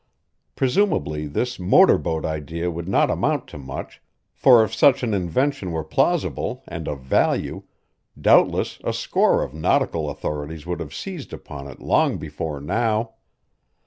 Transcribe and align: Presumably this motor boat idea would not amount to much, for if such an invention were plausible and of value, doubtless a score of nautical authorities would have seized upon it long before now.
Presumably 0.55 1.27
this 1.27 1.59
motor 1.59 1.99
boat 1.99 2.25
idea 2.25 2.71
would 2.71 2.87
not 2.87 3.11
amount 3.11 3.47
to 3.49 3.59
much, 3.59 4.01
for 4.33 4.63
if 4.63 4.73
such 4.73 5.03
an 5.03 5.13
invention 5.13 5.71
were 5.71 5.83
plausible 5.83 6.63
and 6.67 6.87
of 6.87 7.01
value, 7.01 7.61
doubtless 8.19 8.79
a 8.83 8.93
score 8.93 9.43
of 9.43 9.53
nautical 9.53 10.09
authorities 10.09 10.65
would 10.65 10.79
have 10.79 10.91
seized 10.95 11.33
upon 11.33 11.67
it 11.67 11.79
long 11.79 12.17
before 12.17 12.59
now. 12.59 13.13